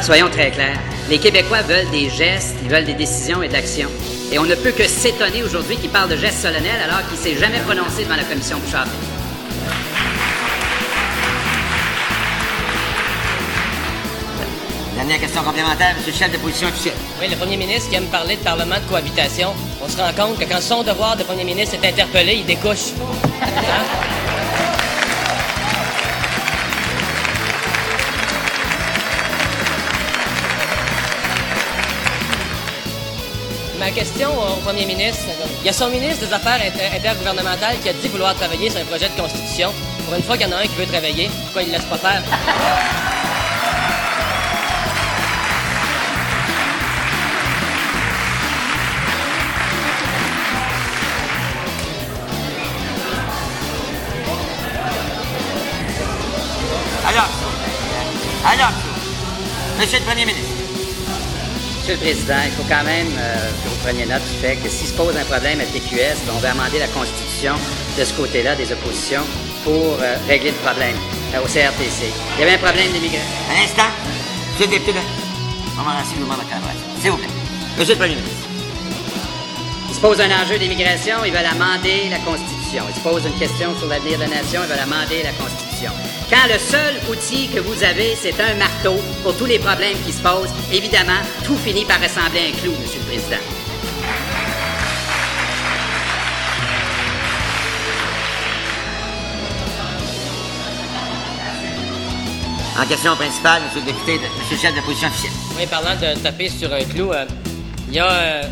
[0.00, 0.78] soyons très clairs.
[1.10, 3.90] Les Québécois veulent des gestes, ils veulent des décisions et de l'action.
[4.32, 7.36] Et on ne peut que s'étonner aujourd'hui qu'il parle de gestes solennels alors qu'il s'est
[7.36, 8.86] jamais prononcé devant la commission Bouchard.
[15.10, 16.94] Dernière question complémentaire, monsieur le chef de position officielle.
[17.20, 19.52] Oui, le premier ministre qui aime parler de parlement de cohabitation,
[19.84, 22.92] on se rend compte que quand son devoir de premier ministre est interpellé, il découche.
[23.42, 23.84] Hein?
[33.78, 35.24] Ma question au premier ministre,
[35.62, 38.80] il y a son ministre des Affaires inter- intergouvernementales qui a dit vouloir travailler sur
[38.80, 39.70] un projet de constitution.
[40.04, 41.84] Pour une fois qu'il y en a un qui veut travailler, pourquoi il ne laisse
[41.86, 42.22] pas faire?
[59.80, 60.52] Monsieur le premier ministre.
[61.78, 64.68] Monsieur le Président, il faut quand même euh, que vous preniez note du fait que
[64.68, 67.54] s'il se pose un problème à TQS, ben, on va amender la Constitution
[67.98, 69.22] de ce côté-là des oppositions
[69.64, 70.96] pour euh, régler le problème
[71.32, 72.12] euh, au CRTC.
[72.36, 73.24] Il y avait un problème d'immigration.
[73.48, 73.90] Un instant.
[74.52, 74.98] Monsieur le député de...
[75.78, 76.72] Montmorency vous demande la caméra.
[77.00, 77.32] S'il vous plaît.
[77.78, 78.48] Monsieur le premier ministre.
[79.88, 82.84] Il se pose un enjeu d'immigration, ils veulent amender la Constitution.
[82.86, 85.69] Il se pose une question sur l'avenir de la nation, ils veulent amender la Constitution.
[85.88, 90.12] Quand le seul outil que vous avez, c'est un marteau pour tous les problèmes qui
[90.12, 93.36] se posent, évidemment, tout finit par ressembler à un clou, Monsieur le Président.
[102.78, 104.22] En question principale, monsieur le député, de...
[104.38, 105.32] monsieur le chef de position officielle.
[105.58, 107.26] Oui, parlant de taper sur un clou, euh,
[107.88, 108.42] il y a euh,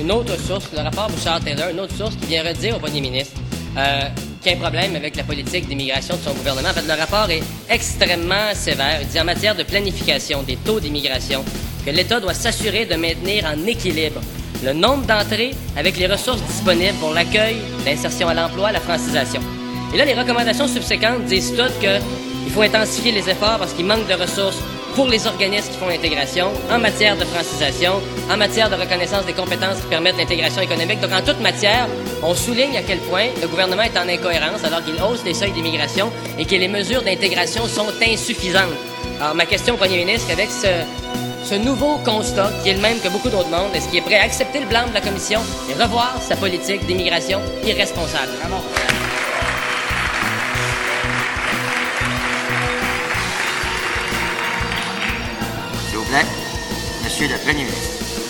[0.00, 3.34] une autre source, le rapport Bouchard-Taylor, une autre source qui vient redire au premier ministre
[3.76, 4.08] euh,
[4.48, 6.70] qu'il y a un problème avec la politique d'immigration de son gouvernement.
[6.86, 8.98] Le rapport est extrêmement sévère.
[9.02, 11.44] Il dit en matière de planification des taux d'immigration
[11.84, 14.20] que l'État doit s'assurer de maintenir en équilibre
[14.64, 19.40] le nombre d'entrées avec les ressources disponibles pour l'accueil, l'insertion à l'emploi, la francisation.
[19.94, 21.98] Et là, les recommandations subséquentes disent toutes que
[22.46, 24.58] il faut intensifier les efforts parce qu'il manque de ressources
[24.98, 29.32] pour les organismes qui font l'intégration, en matière de francisation, en matière de reconnaissance des
[29.32, 30.98] compétences qui permettent l'intégration économique.
[30.98, 31.86] Donc, en toute matière,
[32.20, 35.52] on souligne à quel point le gouvernement est en incohérence alors qu'il hausse les seuils
[35.52, 38.74] d'immigration et que les mesures d'intégration sont insuffisantes.
[39.20, 40.66] Alors, ma question au premier ministre, avec ce,
[41.44, 44.18] ce nouveau constat, qui est le même que beaucoup d'autres mondes, est-ce qu'il est prêt
[44.18, 45.38] à accepter le blanc de la Commission
[45.70, 48.32] et revoir sa politique d'immigration irresponsable?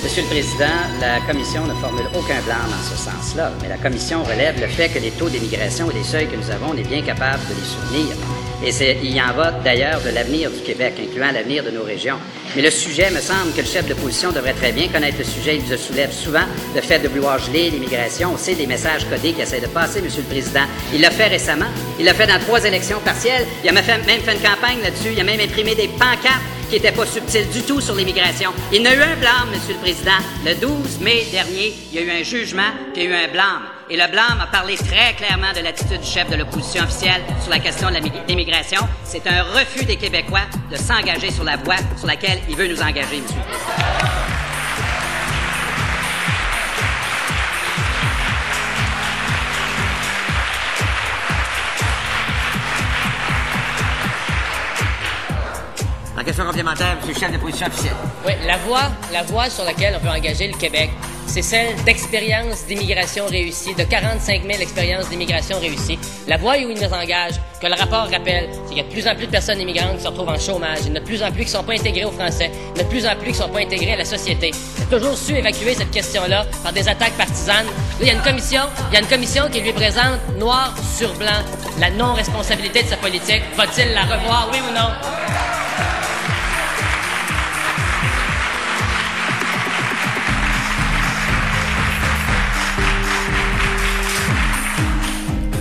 [0.02, 0.64] Monsieur le Président,
[1.00, 4.88] la Commission ne formule aucun blanc dans ce sens-là, mais la Commission relève le fait
[4.88, 7.54] que les taux d'immigration et les seuils que nous avons, on est bien capable de
[7.54, 8.16] les soutenir.
[8.64, 12.16] Et il y en va d'ailleurs de l'avenir du Québec, incluant l'avenir de nos régions.
[12.56, 15.24] Mais le sujet, me semble que le chef de l'opposition devrait très bien connaître le
[15.24, 15.56] sujet.
[15.56, 18.30] Il se soulève souvent le fait de vouloir geler l'immigration.
[18.34, 20.66] On sait des messages codés qui essaient de passer, Monsieur le Président.
[20.92, 21.70] Il l'a fait récemment.
[22.00, 23.46] Il l'a fait dans trois élections partielles.
[23.62, 25.10] Il a même fait une campagne là-dessus.
[25.12, 28.50] Il a même imprimé des pancartes qui n'étaient pas subtiles du tout sur l'immigration.
[28.72, 30.18] Il y a eu un blâme, Monsieur le Président.
[30.44, 33.62] Le 12 mai dernier, il y a eu un jugement, qui a eu un blâme.
[33.90, 37.50] Et le blâme a parlé très clairement de l'attitude du chef de l'opposition officielle sur
[37.50, 37.96] la question de
[38.28, 38.86] l'immigration.
[39.04, 42.82] C'est un refus des Québécois de s'engager sur la voie sur laquelle il veut nous
[42.82, 44.37] engager, Monsieur
[58.46, 60.90] la voie, la sur laquelle on peut engager le Québec,
[61.26, 65.98] c'est celle d'expérience d'immigration réussie, de 45 000 expériences d'immigration réussie.
[66.26, 68.90] La voie où il nous engage, que le rapport rappelle, c'est qu'il y a de
[68.90, 71.00] plus en plus de personnes immigrantes qui se retrouvent en chômage, il y en a
[71.00, 72.84] de plus en plus qui ne sont pas intégrés au français, il y en a
[72.84, 74.50] de plus en plus qui ne sont pas intégrés à la société.
[74.82, 77.66] A toujours su évacuer cette question-là par des attaques partisanes.
[78.00, 81.12] Il y a une commission, il y a une commission qui lui présente noir sur
[81.14, 81.42] blanc
[81.80, 83.42] la non-responsabilité de sa politique.
[83.56, 85.57] Va-t-il la revoir, oui ou non?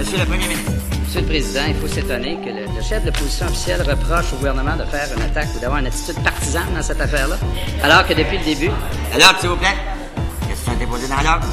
[0.08, 0.72] Monsieur le Premier ministre.
[1.04, 4.38] Monsieur le Président, il faut s'étonner que le, le chef de l'opposition officielle reproche au
[4.38, 7.36] gouvernement de faire une attaque ou d'avoir une attitude partisane dans cette affaire-là,
[7.84, 8.72] alors que depuis le début...
[9.20, 9.76] L'ordre, s'il vous plaît.
[10.48, 11.46] Question déposée dans l'ordre?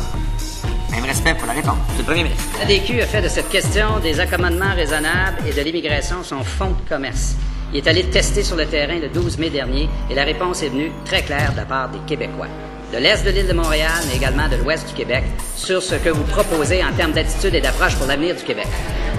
[0.92, 1.78] Même respect pour la réponse.
[1.88, 2.44] Monsieur le Premier ministre.
[2.60, 6.88] L'ADQ a fait de cette question des accommodements raisonnables et de l'immigration son fonds de
[6.88, 7.34] commerce.
[7.72, 10.68] Il est allé tester sur le terrain le 12 mai dernier et la réponse est
[10.68, 12.46] venue très claire de la part des Québécois.
[12.92, 15.24] De l'Est de l'île de Montréal, mais également de l'Ouest du Québec,
[15.56, 18.66] sur ce que vous proposez en termes d'attitude et d'approche pour l'avenir du Québec.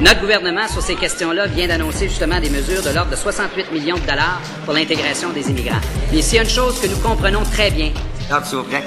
[0.01, 3.95] Notre gouvernement, sur ces questions-là, vient d'annoncer justement des mesures de l'ordre de 68 millions
[3.95, 5.81] de dollars pour l'intégration des immigrants.
[6.11, 7.91] Mais s'il y a une chose que nous comprenons très bien...
[8.29, 8.83] Vous plaît.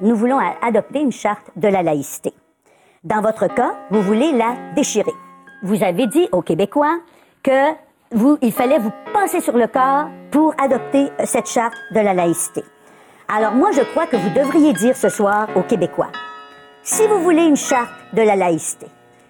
[0.00, 2.32] Nous voulons adopter une charte de la laïcité.
[3.04, 5.12] Dans votre cas, vous voulez la déchirer.
[5.62, 6.98] Vous avez dit aux Québécois
[7.42, 7.70] que
[8.10, 12.62] vous, il fallait vous passer sur le corps pour adopter cette charte de la laïcité.
[13.36, 16.06] Alors moi, je crois que vous devriez dire ce soir aux Québécois,
[16.84, 18.86] si vous voulez une charte de la laïcité,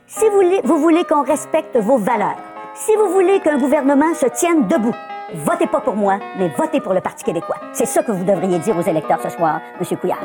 [0.07, 2.37] si vous voulez, vous voulez qu'on respecte vos valeurs,
[2.75, 4.95] si vous voulez qu'un gouvernement se tienne debout,
[5.37, 7.57] votez pas pour moi, mais votez pour le Parti québécois.
[7.73, 9.97] C'est ça que vous devriez dire aux électeurs ce soir, M.
[9.97, 10.19] Couillard.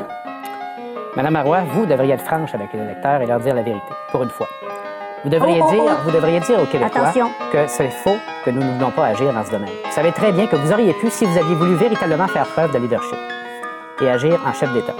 [1.16, 4.22] Madame Marois, vous devriez être franche avec les électeurs et leur dire la vérité, pour
[4.22, 4.48] une fois.
[5.24, 6.00] Vous devriez, Oh, oh, dire, oh.
[6.04, 7.30] vous devriez dire aux Québécois Attention.
[7.50, 9.70] que c'est faux que nous ne voulons pas agir dans ce domaine.
[9.86, 12.72] Vous savez très bien que vous auriez pu, si vous aviez voulu véritablement faire preuve
[12.72, 13.16] de leadership
[14.00, 14.94] et agir en chef d'État,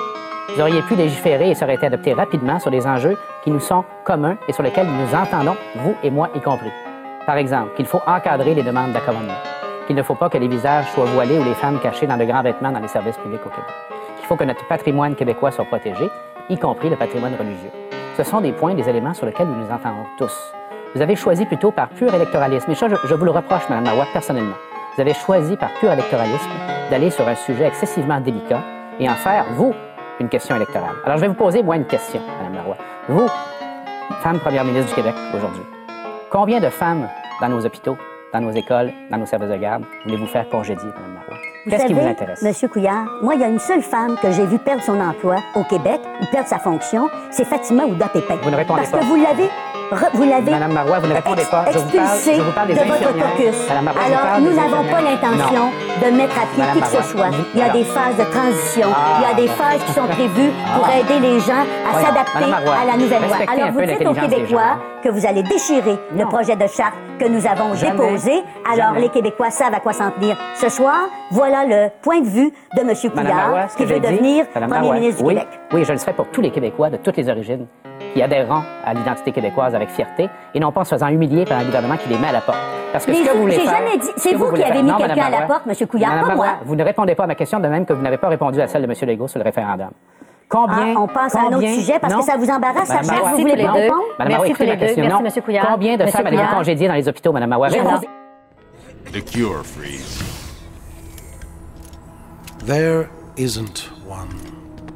[0.55, 3.61] vous auriez pu légiférer et ça aurait été adopté rapidement sur des enjeux qui nous
[3.61, 6.73] sont communs et sur lesquels nous nous entendons, vous et moi y compris.
[7.25, 9.39] Par exemple, qu'il faut encadrer les demandes d'accommodement,
[9.87, 12.25] qu'il ne faut pas que les visages soient voilés ou les femmes cachées dans de
[12.25, 13.71] grands vêtements dans les services publics au Québec,
[14.19, 16.11] qu'il faut que notre patrimoine québécois soit protégé,
[16.49, 17.71] y compris le patrimoine religieux.
[18.17, 20.37] Ce sont des points, des éléments sur lesquels nous nous entendons tous.
[20.97, 23.85] Vous avez choisi plutôt par pur électoralisme, et ça, je, je vous le reproche, Mme
[23.85, 24.57] Marois, personnellement.
[24.97, 26.51] Vous avez choisi par pur électoralisme
[26.91, 28.61] d'aller sur un sujet excessivement délicat
[29.01, 29.75] et en faire, vous,
[30.21, 30.95] une question électorale.
[31.05, 32.77] Alors, je vais vous poser, moi, une question, Mme Marois.
[33.09, 33.27] Vous,
[34.23, 35.63] femme première ministre du Québec aujourd'hui,
[36.31, 37.09] combien de femmes
[37.41, 37.97] dans nos hôpitaux,
[38.33, 41.37] dans nos écoles, dans nos services de garde, voulez-vous faire congédier, Mme Marois?
[41.65, 42.43] Vous Qu'est-ce qui vous intéresse?
[42.43, 45.37] Monsieur Couillard, moi, il y a une seule femme que j'ai vue perdre son emploi
[45.55, 48.37] au Québec ou perdre sa fonction, c'est Fatima Ouda Pépin.
[48.43, 48.99] Vous ne répondez Parce pas.
[48.99, 49.49] que vous l'avez,
[49.93, 51.65] re- vous l'avez Madame Marois, vous ne répondez pas.
[51.73, 53.57] Je vous parle- expulsé je vous parle des de votre caucus.
[53.83, 55.65] Marois, Alors, nous n'avons pas l'intention
[56.05, 57.29] de mettre à pied qui que ce soit.
[57.55, 58.89] Il y a des phases de transition.
[58.95, 59.19] Ah.
[59.21, 60.99] Il y a des phases qui sont prévues pour Ah.
[61.01, 63.37] aider les gens à s'adapter à la nouvelle loi.
[63.53, 64.79] Alors, vous dites aux Québécois gens.
[65.03, 67.93] que vous allez déchirer le projet de charte que nous avons Jamais.
[67.93, 68.33] déposé.
[68.67, 69.01] Alors, Jamais.
[69.03, 70.37] les Québécois savent à quoi s'en tenir.
[70.55, 70.97] Ce soir,
[71.31, 72.95] voilà le point de vue de M.
[73.13, 75.49] Couillard, Marois, ce qui veut devenir premier ministre du oui, Québec.
[75.73, 77.67] Oui, je le serai pour tous les Québécois de toutes les origines
[78.15, 81.59] qui adhéreront à l'identité québécoise avec fierté et non pas en se faisant humilier par
[81.59, 82.59] un gouvernement qui les met à la porte.
[82.93, 84.53] Parce que Mais ce que je- vous voulez j'ai faire- jamais dit- ce c'est vous
[84.53, 86.47] qui avez mis Non, quelqu'un Madame à la porte, Monsieur Couillard, Madame pas moi.
[86.65, 88.67] Vous ne répondez pas à ma question de même que vous n'avez pas répondu à
[88.67, 89.09] celle de M.
[89.09, 89.91] Legault sur le référendum.
[90.49, 93.13] Combien, Ah, on passe à un autre sujet parce que ça vous embarrasse, Madame ça,
[93.15, 93.95] Marois, vous voulez répondre?
[94.19, 94.87] Madame Marois, écoutez les ma deux.
[94.87, 95.03] question.
[95.05, 95.23] Merci, Non.
[95.23, 95.67] Monsieur Couillard.
[95.71, 96.59] Combien de Monsieur femmes avez-vous Couillard.
[96.59, 97.69] congédiées dans les hôpitaux, Madame Marois?
[99.13, 100.19] The cure freeze.
[102.67, 104.29] There isn't one.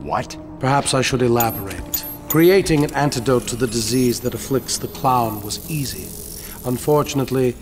[0.05, 0.37] What?
[0.61, 2.04] Perhaps I should elaborate.
[2.35, 6.09] Creating an antidote to the disease that afflicts the clown was easy.
[6.65, 7.55] Unfortunately,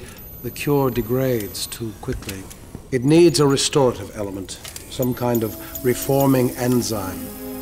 [0.43, 2.43] the cure degrades too quickly.
[2.91, 4.53] It needs a restorative element,
[4.89, 7.21] some kind of reforming enzyme.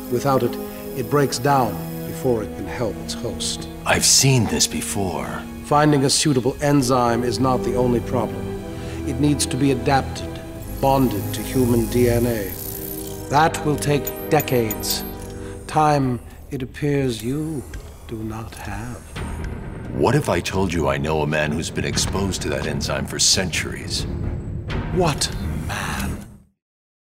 [0.09, 0.55] Without it,
[0.97, 1.73] it breaks down
[2.07, 3.67] before it can help its host.
[3.85, 5.43] I've seen this before.
[5.65, 8.63] Finding a suitable enzyme is not the only problem.
[9.05, 10.39] It needs to be adapted,
[10.79, 12.57] bonded to human DNA.
[13.27, 15.03] That will take decades.
[15.67, 16.21] Time,
[16.51, 17.63] it appears you
[18.07, 18.99] do not have.
[19.93, 23.05] What if I told you I know a man who's been exposed to that enzyme
[23.05, 24.03] for centuries?
[24.93, 25.33] What?
[25.67, 26.25] Man?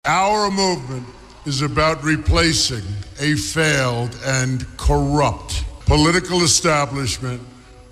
[0.03, 1.05] Our movement
[1.45, 2.83] is about replacing
[3.19, 7.41] a failed and corrupt political establishment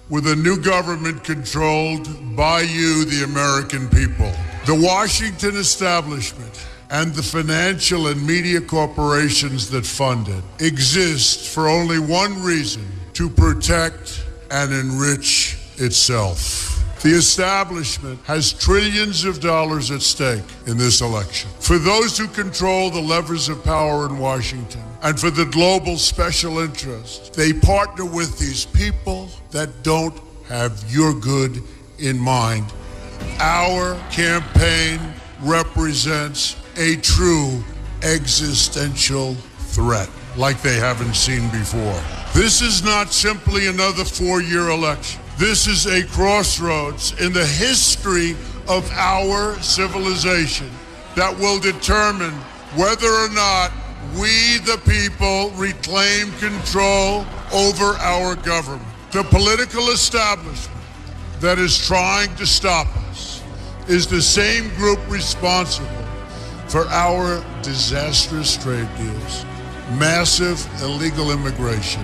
[0.10, 4.32] with a new government controlled by you, the American people.
[4.66, 11.98] The Washington establishment and the financial and media corporations that fund it exist for only
[11.98, 16.70] one reason to protect and enrich itself.
[17.02, 21.50] The establishment has trillions of dollars at stake in this election.
[21.60, 26.60] For those who control the levers of power in Washington and for the global special
[26.60, 30.18] interest, they partner with these people that don't
[30.48, 31.64] have your good
[31.98, 32.72] in mind.
[33.40, 35.00] Our campaign
[35.42, 37.64] represents a true
[38.02, 39.36] existential
[39.74, 42.02] threat like they haven't seen before.
[42.34, 45.22] This is not simply another four year election.
[45.38, 48.32] This is a crossroads in the history
[48.68, 50.70] of our civilization
[51.16, 52.34] that will determine
[52.76, 53.72] whether or not
[54.20, 58.88] we, the people, reclaim control over our government.
[59.12, 60.82] The political establishment
[61.40, 63.44] that is trying to stop us
[63.88, 66.03] is the same group responsible
[66.74, 69.46] for our disastrous trade deals,
[70.00, 72.04] massive illegal immigration,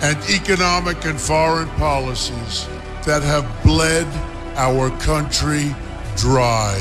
[0.00, 2.66] and economic and foreign policies
[3.04, 4.06] that have bled
[4.56, 5.76] our country
[6.16, 6.78] dry.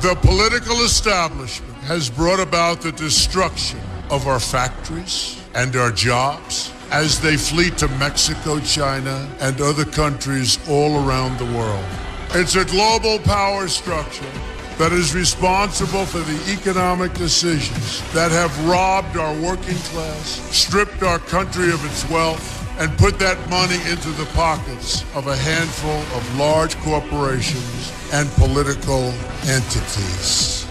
[0.00, 3.80] The political establishment has brought about the destruction
[4.10, 10.58] of our factories and our jobs as they flee to Mexico, China, and other countries
[10.70, 11.84] all around the world.
[12.30, 14.32] It's a global power structure
[14.78, 21.18] that is responsible for the economic decisions that have robbed our working class, stripped our
[21.18, 26.38] country of its wealth, and put that money into the pockets of a handful of
[26.38, 29.12] large corporations and political
[29.48, 30.64] entities.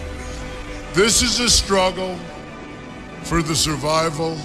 [0.94, 2.16] This is a struggle
[3.24, 4.38] for the survival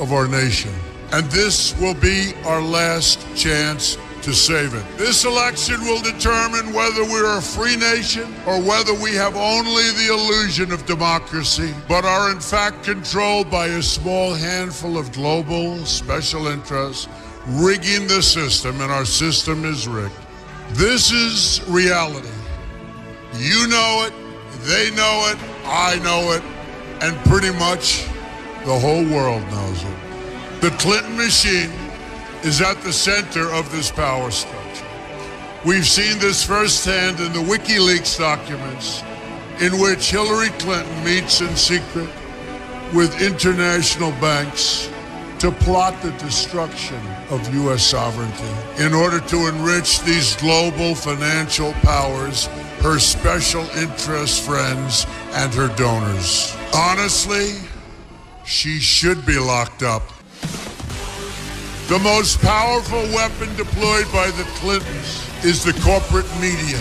[0.00, 0.74] of our nation,
[1.12, 4.84] and this will be our last chance to save it.
[4.96, 10.08] This election will determine whether we're a free nation or whether we have only the
[10.10, 16.46] illusion of democracy, but are in fact controlled by a small handful of global special
[16.46, 17.06] interests
[17.46, 20.14] rigging the system, and our system is rigged.
[20.70, 22.28] This is reality.
[23.36, 24.14] You know it,
[24.62, 26.42] they know it, I know it,
[27.02, 28.06] and pretty much
[28.64, 30.60] the whole world knows it.
[30.62, 31.70] The Clinton machine
[32.44, 34.86] is at the center of this power structure.
[35.64, 39.02] We've seen this firsthand in the WikiLeaks documents,
[39.60, 42.10] in which Hillary Clinton meets in secret
[42.92, 44.90] with international banks
[45.38, 47.82] to plot the destruction of U.S.
[47.82, 52.46] sovereignty in order to enrich these global financial powers,
[52.82, 56.54] her special interest friends, and her donors.
[56.74, 57.54] Honestly,
[58.44, 60.02] she should be locked up.
[61.86, 66.80] The most powerful weapon deployed by the Clintons is the corporate media,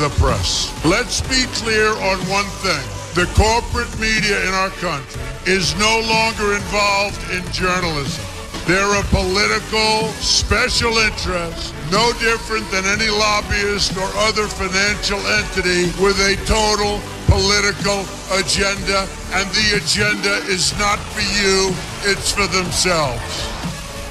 [0.00, 0.72] the press.
[0.82, 2.80] Let's be clear on one thing.
[3.12, 8.24] The corporate media in our country is no longer involved in journalism.
[8.64, 16.16] They're a political special interest, no different than any lobbyist or other financial entity with
[16.16, 16.96] a total
[17.28, 19.04] political agenda,
[19.36, 21.76] and the agenda is not for you,
[22.08, 23.59] it's for themselves.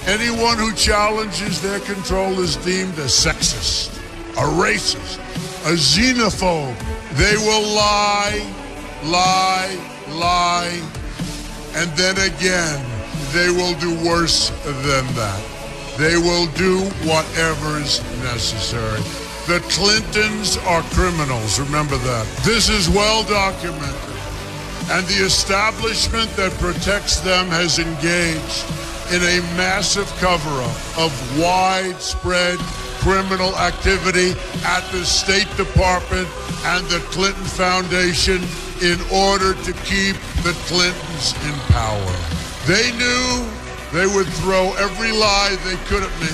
[0.10, 3.96] Anyone who challenges their control is deemed a sexist,
[4.38, 5.20] a racist,
[5.68, 6.76] a xenophobe.
[7.14, 8.42] They will lie,
[9.04, 9.78] lie,
[10.10, 10.82] lie,
[11.76, 12.84] and then again,
[13.34, 15.44] they will do worse than that.
[16.00, 19.02] They will do whatever is necessary.
[19.46, 22.26] The Clintons are criminals, remember that.
[22.44, 24.18] This is well documented.
[24.90, 32.60] And the establishment that protects them has engaged in a massive cover up of widespread
[33.02, 34.32] criminal activity
[34.64, 36.28] at the State Department
[36.66, 38.44] and the Clinton Foundation
[38.82, 42.16] in order to keep the Clintons in power.
[42.68, 43.50] They knew
[43.92, 46.30] they would throw every lie they could at me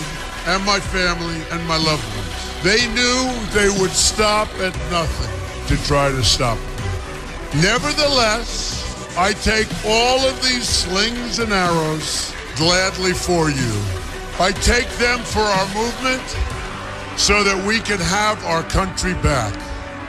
[0.47, 2.63] and my family and my loved ones.
[2.63, 5.31] They knew they would stop at nothing
[5.67, 7.61] to try to stop me.
[7.61, 8.83] Nevertheless,
[9.17, 13.73] I take all of these slings and arrows gladly for you.
[14.39, 16.23] I take them for our movement
[17.17, 19.53] so that we can have our country back.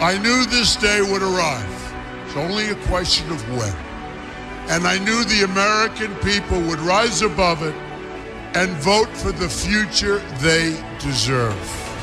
[0.01, 1.94] I knew this day would arrive.
[2.26, 3.74] It's only a question of when.
[4.68, 7.74] And I knew the American people would rise above it
[8.57, 11.57] and vote for the future they deserve.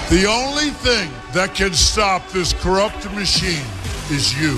[0.10, 3.66] The only thing that can stop this corrupt machine
[4.10, 4.58] is you.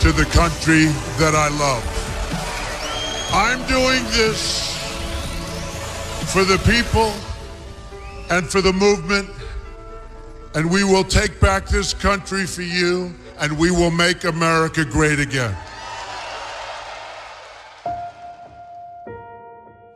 [0.00, 0.86] to the country
[1.18, 1.84] that I love.
[3.34, 4.72] I'm doing this
[6.32, 7.12] for the people
[8.30, 9.28] and for the movement,
[10.54, 15.20] and we will take back this country for you, and we will make America great
[15.20, 15.54] again.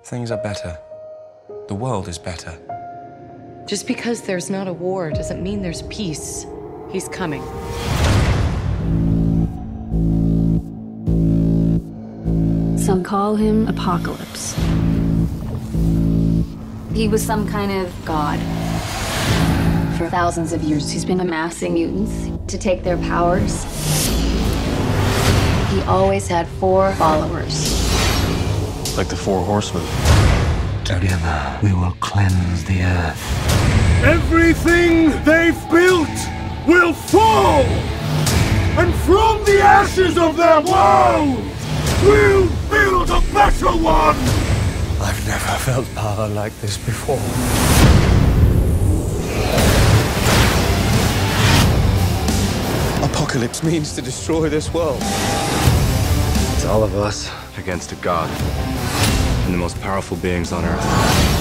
[0.05, 0.76] Things are better.
[1.68, 2.59] The world is better.
[3.64, 6.44] Just because there's not a war doesn't mean there's peace.
[6.92, 7.42] He's coming.
[12.95, 14.55] Some call him Apocalypse.
[16.95, 18.38] He was some kind of god.
[19.99, 23.64] For thousands of years, he's been amassing mutants to take their powers.
[25.72, 27.84] He always had four followers.
[28.97, 29.82] Like the Four Horsemen.
[30.84, 34.05] Together, we will cleanse the earth.
[34.05, 36.16] Everything they've built
[36.64, 37.64] will fall!
[38.78, 41.45] And from the ashes of their world,
[42.05, 44.16] we'll build a better one!
[45.01, 47.22] I've never felt power like this before.
[53.09, 54.99] Apocalypse means to destroy this world.
[56.55, 58.29] It's all of us against a god.
[59.45, 61.34] And the most powerful beings on earth.